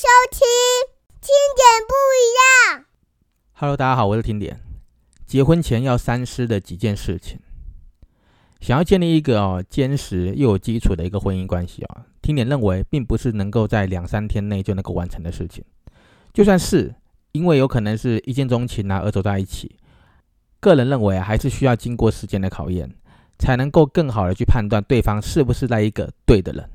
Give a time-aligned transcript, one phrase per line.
[0.00, 0.40] 收听
[1.20, 2.24] 听点不一
[2.72, 2.86] 样。
[3.52, 4.58] Hello，大家好，我是听点。
[5.26, 7.38] 结婚前要三思的几件事情，
[8.62, 15.62] 想要建立一个哦坚实又有基础的一个婚姻关系啊，听点认为并不是能够在两三天内就能够完成的事情。
[16.32, 16.94] 就算是
[17.32, 19.76] 因为有可能是一见钟情啊而走在一起，
[20.60, 22.90] 个人认为还是需要经过时间的考验，
[23.38, 26.70] 才能够更好的去判断对方是不是那一个对的人。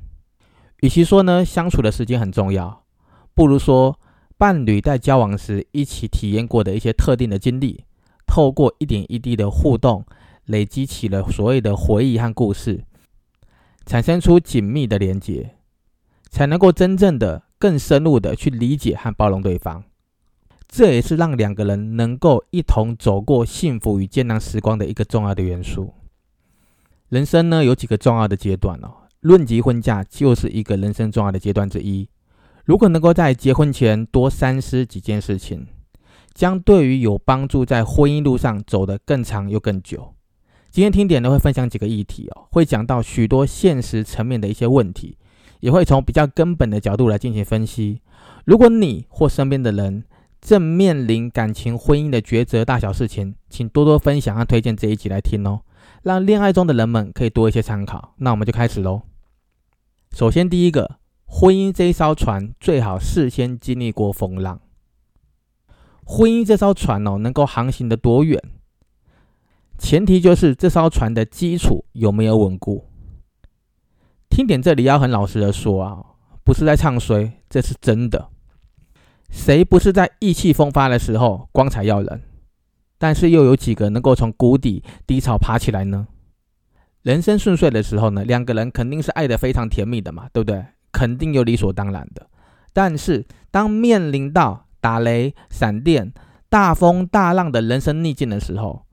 [0.82, 2.85] 与其说呢，相处的时间很重要，
[3.36, 4.00] 不如说
[4.38, 7.84] 伴侣在交往时一起体验过的一些特定的经历，
[8.26, 10.06] 透过一点一滴的互动，
[10.46, 12.86] 累积起了所谓的回忆和故事，
[13.86, 15.56] 产生出紧密的连结，
[16.30, 19.84] 才能够真正的更深入的去理解和包容对方。
[20.68, 25.94] 这也是让两个人能够一同走过幸福与艰难时光的一个重要的元素。
[27.10, 29.08] 人生呢，有几个重要的阶段哦。
[29.20, 32.10] 论及婚嫁，就是一个人生重要的阶段之一。
[32.66, 35.68] 如果能够在结婚前多三思几件事情，
[36.34, 40.16] 将对于有帮助在婚姻路上走得更长又更久。
[40.72, 45.16] 今天听点呢会分享几个议题哦，会讲到许多现实层面的一些问题，
[45.60, 48.02] 也会从比较根本的角度来进行分析。
[48.46, 50.04] 如果你或身边的人
[50.42, 55.62] 正面临感情婚姻的抉择大小事情，请多多分享和推荐这一集来听哦，
[56.02, 58.16] 让恋爱中的人们可以多一些参考。
[58.18, 59.04] 那我们就开始喽。
[60.12, 60.98] 首先，第一个，
[61.38, 64.62] 婚姻这一艘船最好事先经历过风浪。
[66.06, 68.42] 婚姻这艘船哦，能够航行的多远，
[69.78, 72.86] 前提就是这艘船的基础有没有稳固。
[74.30, 76.06] 听点这里要很老实的说啊，
[76.46, 78.30] 不是在唱衰，这是真的。
[79.30, 82.22] 谁不是在意气风发的时候光彩耀人？
[82.98, 86.08] 但是又有几个能够从谷底低潮爬起来呢？
[87.02, 90.64] 人生顺遂的时候呢，两个人肯定是爱的非常甜蜜的嘛，对不对？
[90.96, 92.26] 肯定有理所当然的。
[92.72, 96.14] 但是当面临到打雷、闪电、
[96.48, 98.86] 大风大浪的人生逆境的时候，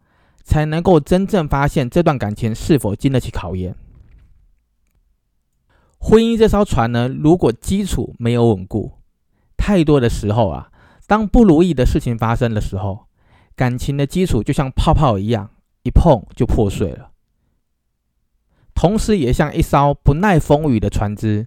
[0.42, 3.77] 才能够真正发现这段感情是否经得起考验。
[5.98, 8.98] 婚姻这艘船呢，如果基础没有稳固，
[9.57, 10.73] 太多的时候啊，
[11.07, 13.07] 当不如意的事情发生的时候，
[13.55, 15.51] 感情的基础就像泡泡一样，
[15.85, 17.11] 一碰就破碎了。
[18.74, 21.46] 同时，也像一艘不耐风雨的船只，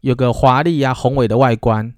[0.00, 1.94] 有个华丽呀宏伟的外观，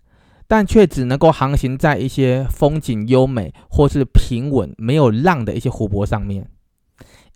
[0.47, 6.49] 但却只能够航行在一些风景优美或是平稳没有浪的一些湖泊上面。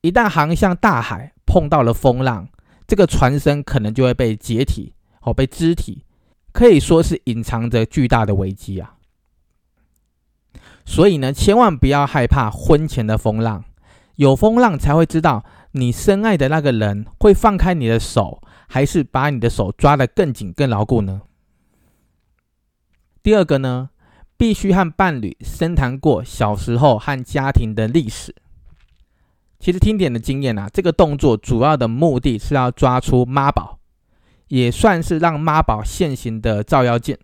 [0.03, 2.49] 一旦航向大海，碰到了风浪，
[2.87, 6.05] 这个船身可能就会被解体或被肢体，
[6.53, 8.95] 可以说是隐藏着巨大的危机啊。
[10.85, 13.65] 所以呢，千万不要害怕婚前的风浪，
[14.17, 15.45] 有风浪才会知道。
[15.73, 21.23] 你深爱的那个人会放开你的手，还是把你的手抓得更紧、更牢固呢？
[23.23, 23.91] 第二个呢，
[24.37, 28.35] 必须和伴侣深谈过小时候和家庭的历史。
[29.59, 33.79] 其实听点的经验啊，这个动作主要的目的是要抓出妈宝，
[34.49, 37.17] 也算是让妈宝现行的照妖镜。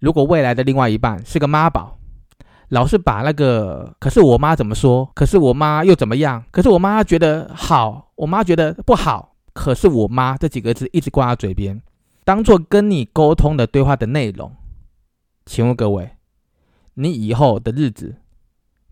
[0.00, 1.94] 如果未来的另外一半是个妈宝。
[2.70, 5.10] 老是把那个，可是我妈怎么说？
[5.14, 6.44] 可是我妈又怎么样？
[6.50, 9.34] 可是我妈觉得好，我妈觉得不好。
[9.58, 11.82] 可是我妈这几个字一直挂在嘴边，
[12.24, 14.54] 当做跟你沟通的对话的内容。
[15.44, 16.12] 请问各位，
[16.94, 18.18] 你以后的日子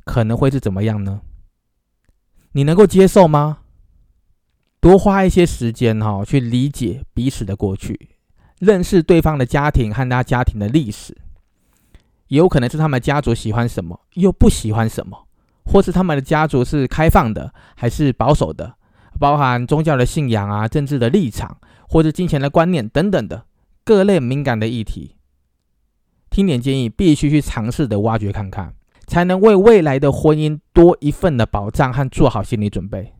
[0.05, 1.21] 可能会是怎么样呢？
[2.51, 3.59] 你能够接受吗？
[4.81, 8.17] 多花一些时间哈，去理解彼此的过去，
[8.59, 11.17] 认识对方的家庭和他家庭的历史。
[12.27, 15.29] 也有可能是他们家族喜欢什么，又不喜欢什么，
[15.65, 18.76] 或是他们的家族是开放的还是保守的，
[19.19, 23.47] 包含宗教的信仰啊、政治的立场，或者金钱的观念等等的
[23.85, 25.17] 各类敏感的议题。
[26.31, 28.75] 听点建议，必须去尝试的挖掘看看，
[29.07, 33.15] 才能为未来的婚姻多一份的保障和做好心理准备。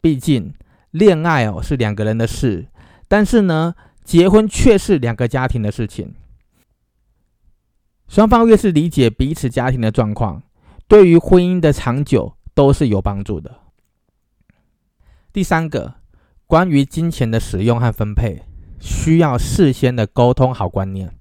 [0.00, 0.54] 毕竟
[0.90, 2.66] 恋爱哦是两个人的事，
[3.06, 6.14] 但是呢，结婚却是两个家庭的事情。
[8.08, 10.42] 双方越是理解彼此家庭的状况，
[10.88, 13.65] 对于婚姻的长久都是有帮助的。
[15.36, 15.96] 第三个，
[16.46, 18.40] 关于金钱的使用和分配，
[18.80, 21.14] 需要事先的沟通好观念，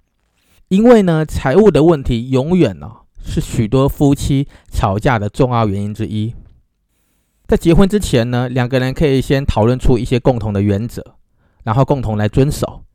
[0.69, 2.89] 因为呢，财务的问题永远呢
[3.21, 6.33] 是许多夫妻吵架的重要原因之一。
[7.45, 11.17] 在结婚之前呢，两个人可以先讨论出一些共同的原则，
[11.65, 12.85] 然后共同来遵守，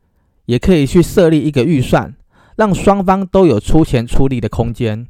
[0.45, 2.15] 也可以去设立一个预算。
[2.55, 5.05] 让双方都有出钱出力的空间，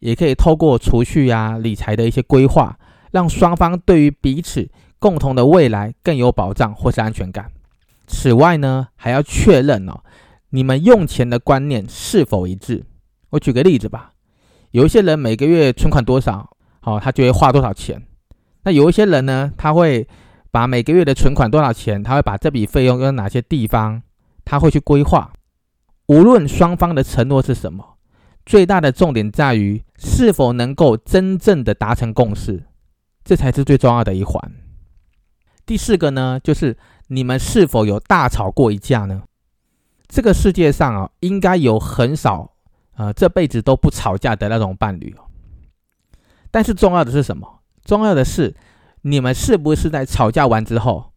[0.00, 2.78] 也可以透过储蓄啊、理财的一些规划，
[3.12, 4.68] 让双方对于彼此
[5.04, 7.52] 共同的未来更有保障或是安全感。
[8.06, 10.00] 此外呢，还要确认哦，
[10.48, 12.86] 你们用钱的观念是否一致？
[13.28, 14.12] 我举个例子吧，
[14.70, 18.02] 有一些人每个月存款多少，好，他就会花多少钱。
[18.62, 20.08] 那有一些人呢，他会
[20.50, 24.00] 把每个月的存款多少钱，他会把这笔费用用哪些地方，
[24.42, 25.34] 他会去规划。
[26.06, 27.98] 无论双方的承诺是什么，
[28.46, 32.64] 最大的重点在于是否能够真正的达成共识，
[33.22, 34.40] 这才是最重要的一环。
[35.66, 36.76] 第四个呢，就是
[37.08, 39.22] 你们是否有大吵过一架呢？
[40.06, 42.52] 这个世界上啊，应该有很少
[42.96, 45.14] 呃这辈子都不吵架的那种伴侣。
[46.50, 47.60] 但是重要的是什么？
[47.84, 48.54] 重要的是
[49.02, 51.12] 你们是不是在吵架完之后，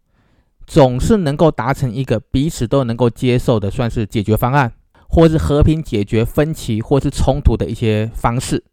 [0.66, 4.74] 总是能够达成一个彼此都能够接受的，算是解决方案？
[5.10, 8.66] 或是和平解决分歧，或是冲突的一些方式，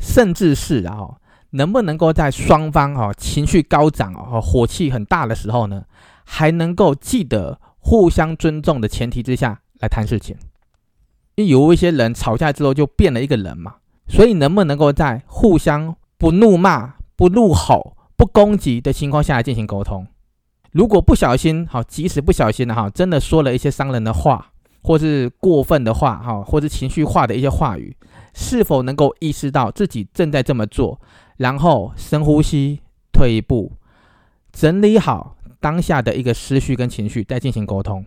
[0.00, 1.14] 甚至是然啊，
[1.54, 5.84] 能不能够在双方啊情绪高涨啊、火气很大的时候呢，
[6.24, 10.36] 还能够记得互相尊重的前提之下来谈事情？
[11.36, 13.76] 因为有一些人吵架之后就变了一个人嘛，
[14.08, 20.06] 所以能不能够在互相不怒骂、不怒吼、不攻击的情况下来进行沟通？
[20.72, 24.50] 如果不小心，好，即使不小心的哈，真的说了一些伤人的话。
[24.86, 27.96] 或是过分的话，哈，或是情绪化的一些话语，
[28.34, 31.00] 是否能够意识到自己正在这么做，
[31.36, 32.80] 然后深呼吸，
[33.12, 33.72] 退一步，
[34.52, 38.04] 整理好当下的一个思绪跟情绪，再进行沟通。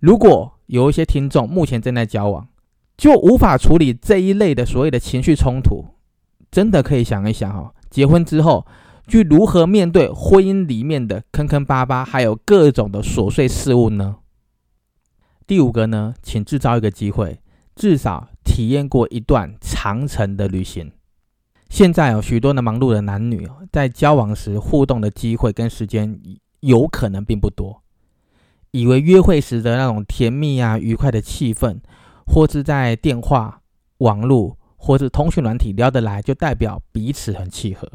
[0.00, 2.48] 如果有一些听众目前正在交往，
[2.96, 5.84] 就无法处理这一类的所谓的情绪冲突，
[6.50, 8.66] 真的可以想一想，哈，结婚之后，
[9.06, 14.16] 去如何面对婚姻里面的坑坑巴巴，还有各种的琐碎事物呢？
[15.46, 17.40] 第五个呢，请制造一个机会，
[17.74, 20.92] 至少体验过一段长程的旅行。
[21.72, 26.20] 现在有许多的忙碌的男女哦，在交往时互动的机会跟时间
[26.60, 27.82] 有可能并不多，
[28.72, 31.78] 以为约会时的那种甜蜜啊、愉快的气氛，
[32.26, 33.62] 或是在电话、
[33.98, 37.90] 网络或是通讯软体聊得来，就代表彼此很契合。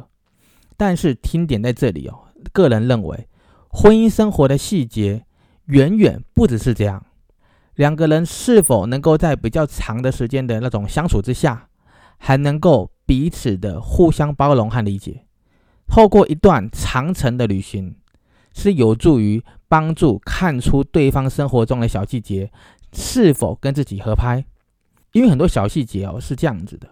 [0.76, 2.18] 但是听点在这里哦，
[2.52, 3.28] 个人认为，
[3.70, 5.24] 婚姻生活的细节
[5.66, 7.06] 远远不只是这样。
[7.76, 11.70] 两个人是否能够在比较长的时间的那种相处之下，
[12.18, 15.26] 还能够彼此的互相包容和理解？
[15.88, 17.96] 透过一段长程的旅行，
[18.54, 22.52] 是有助于帮助看出对方生活中的小细节
[22.92, 24.44] 是否跟自己合拍。
[25.14, 26.90] 因为很多小细节哦是这样子的，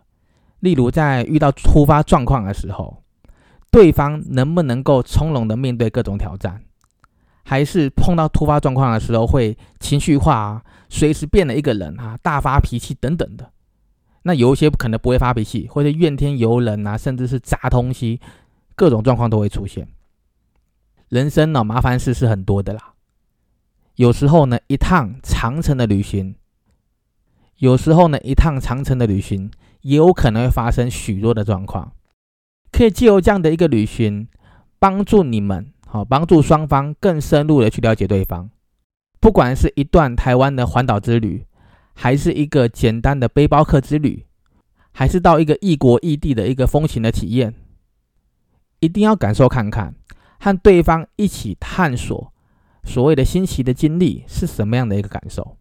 [0.62, 3.04] 例如在遇到突发状况的时候，
[3.69, 6.63] 对方能不能够从容的面对各种挑战？
[7.44, 13.51] 还是碰到突发状况的时候会情绪化啊，随时变了一个人啊，大发脾气等等的。
[14.27, 18.19] 那有一些可能不会发脾气，或者怨天尤人啊，甚至是砸东西，
[18.75, 19.88] 各种状况都会出现。
[21.10, 22.95] 人生呢，麻烦事是很多的啦。
[23.98, 26.33] 有时候呢，一趟长程的旅行，
[27.57, 29.51] 有时候呢，一趟长程的旅行
[29.81, 31.92] 也有可能会发生许多的状况。
[32.71, 34.28] 可以借由这样的一个旅行，
[34.80, 35.71] 帮助你们。
[35.86, 38.50] 好，帮助双方更深入的去了解对方。
[39.21, 41.45] 不管是一段台湾的环岛之旅，
[41.95, 44.25] 还是一个简单的背包客之旅，
[44.92, 47.56] 还是到一个异国异地的一个风情的体验，
[48.80, 49.95] 一定要感受看看，
[50.39, 52.31] 和对方一起探索
[52.83, 55.57] 所谓的新奇的经历是什么样的一个感受。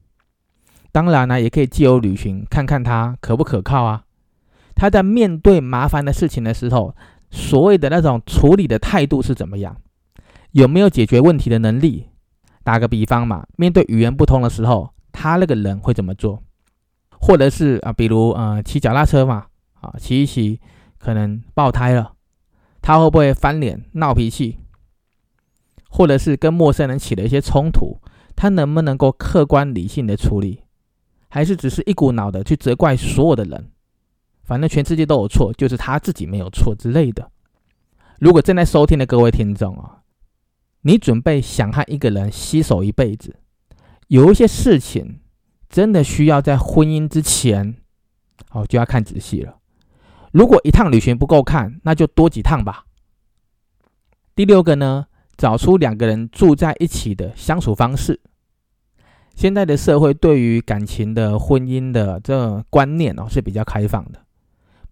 [0.92, 4.04] 当然呢，也可以借由旅行看看他可不可靠啊。
[4.76, 6.94] 他在面对麻烦的事情的时候，
[7.30, 9.76] 所谓的那种处理的态度是怎么样？
[10.52, 12.10] 有没有解决问题的能力？
[12.62, 16.42] 打个比方嘛，面对语言不通的时候，他那个人会怎么做？
[17.20, 19.46] 或者是啊，比如呃，骑脚踏车嘛，
[19.80, 20.60] 啊，骑一骑
[20.98, 22.12] 可能爆胎了，
[22.82, 24.58] 他会不会翻脸闹脾气？
[25.88, 28.00] 或者是跟陌生人起了一些冲突，
[28.34, 30.64] 他能不能够客观理性的处理？
[31.28, 33.70] 还是只是一股脑的去责怪所有的人？
[34.42, 37.30] 反正全世界都有错，就是他自己没有错之类的。
[38.18, 40.00] 如果正在收听的各位听众啊。
[40.86, 43.34] 你准备想和一个人携手一辈子，
[44.08, 45.20] 有一些事情
[45.68, 47.76] 真的需要在婚姻之前，
[48.50, 49.56] 哦，就要看仔细了。
[50.32, 52.84] 如果一趟旅行不够看，那就多几趟吧。
[54.34, 55.06] 第六个呢，
[55.36, 58.20] 找出两个人住在一起的相处方式。
[59.34, 64.20] 现在的社会对于感情的婚姻的这观念哦是比较开放的，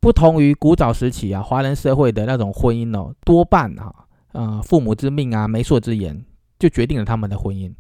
[0.00, 3.94] 不同于古早时期啊，华人社会的那种婚姻哦，多半啊。
[4.32, 6.24] 呃，父母之命啊，媒妁之言，
[6.58, 7.72] 就决定了他们的婚姻。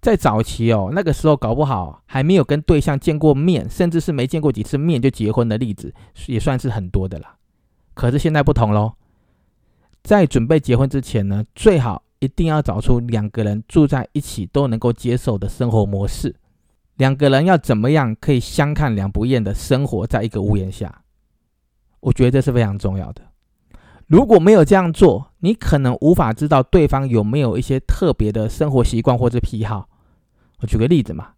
[0.00, 5.92] 在早期哦，那个时候搞不好还没有跟对象见过面，甚至是没见过几次面就结婚的例子，
[6.26, 7.36] 也算是很多的啦。
[7.94, 8.92] 可是现在不同喽，
[10.04, 16.36] 在准备结婚之前呢，最好一定要找出两个人住在一起都能够接受的生活模式。
[16.96, 21.02] 两个人要怎么样可以相看两不厌的生活在一个屋檐下？
[22.00, 23.22] 我觉得这是非常重要的。
[24.08, 29.86] 如果没有这样做，你可能无法知道对方有没有一些特别的生活习惯或者癖好。
[30.60, 31.32] 我举个例子嘛，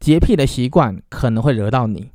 [0.00, 2.10] 洁癖的习惯可能会惹到你。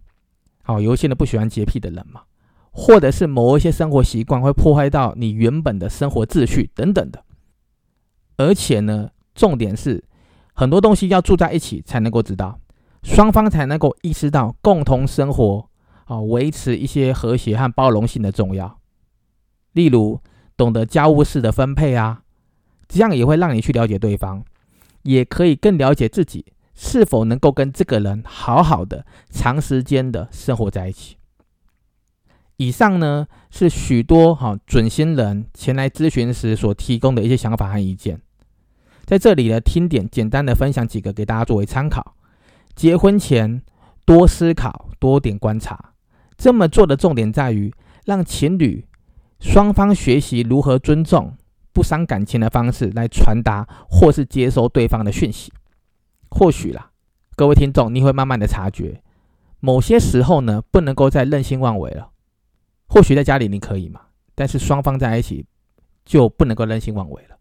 [0.64, 2.24] 好，有一些人不喜欢洁癖的人嘛，
[2.72, 7.24] 或者是某一些生活习惯会破坏到你原本的生活秩序等等的。
[8.36, 10.04] 而且呢，重点是
[10.54, 12.60] 很多东西要住在一起才能够知道，
[13.02, 15.70] 双方才能够意识到共同生活
[16.04, 18.78] 啊，维持一些和谐和包容性的重要。
[19.76, 20.22] 例如，
[20.56, 22.22] 懂得家务事的分配啊，
[22.88, 24.42] 这样也会让你去了解对方，
[25.04, 31.18] 也可以更了解自己是否能够跟这个人好好的长时间的生活在一起。
[32.56, 38.22] 以上呢是许多哈准新人前来咨询时所提供的一些想法和意见，
[39.04, 42.16] 在这里呢听点简单的分享几个给大家作为参考。
[42.74, 43.62] 结婚前
[44.06, 45.92] 多思考，多点观察，
[46.38, 47.74] 这么做的重点在于
[48.06, 48.86] 让情侣。
[49.40, 51.36] 双方学习如何尊重、
[51.72, 55.52] 不伤感情的方式来传达或是接收对方的讯息。
[56.30, 56.92] 或许啦，
[57.36, 59.02] 各位听众，你会慢慢的察觉，
[59.60, 62.10] 某些时候呢，不能够再任性妄为了。
[62.88, 64.02] 或许在家里你可以嘛，
[64.34, 65.46] 但是双方在一起
[66.06, 67.38] 就不能够任性妄为了。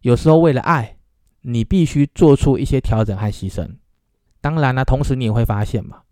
[0.00, 0.96] 有时候为了爱，
[1.42, 3.76] 你必须做出一些调整和牺牲。
[4.40, 6.02] 当然了，同时你也会发现嘛，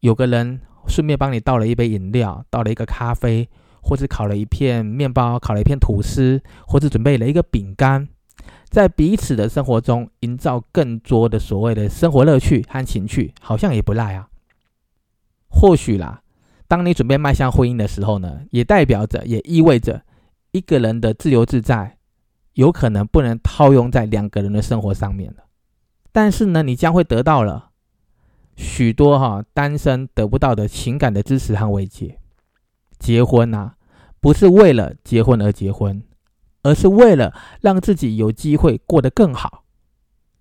[0.00, 0.60] 有个人。
[0.88, 3.48] 顺便帮你倒了一杯饮料，倒了一个咖啡，
[3.82, 8.08] 或者烤了一片面包，烤了一片吐司，或者准备了一个饼干，
[8.68, 14.28] 在彼此的生活中营造更多的所谓的生活乐趣和情趣，好像也不赖啊。
[15.48, 16.22] 或许啦，
[16.66, 20.02] 当你准备迈向婚姻的时候呢，也代表着，也意味着
[20.52, 21.98] 一个人的自由自在，
[22.54, 25.44] 有可能不能套用在两个人的生活上面了。
[26.12, 27.67] 但是呢，你将会得到了。
[28.60, 32.18] 许多哈单身得不到的情感的支持和慰藉，
[32.98, 33.74] 结婚呐，
[34.20, 36.02] 不是为了结婚而结婚，
[36.64, 39.62] 而是为了让自己有机会过得更好。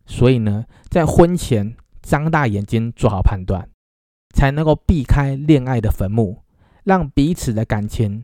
[0.07, 3.69] 所以呢，在婚前张大眼睛做好判断，
[4.33, 6.41] 才能够避开恋爱的坟墓，
[6.83, 8.23] 让彼此的感情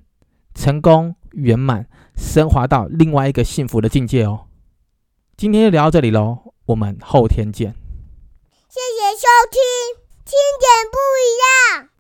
[0.55, 4.47] 成功圆满升华到另外一个幸福的境界哦。
[5.37, 7.82] 今天就聊到这里喽，我们后天见。
[9.23, 9.61] 谢谢收听，
[10.25, 11.92] 听点不一样。